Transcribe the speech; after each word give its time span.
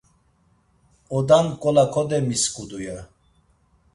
Oda 1.17 1.39
nǩola 1.45 1.85
kodemisǩudu 1.93 2.79
ya. 2.85 2.97